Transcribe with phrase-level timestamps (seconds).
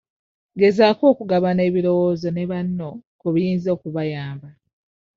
[0.59, 4.49] Gezaako okugabana ebirowoozo ne banno ku biyinza okubayamba.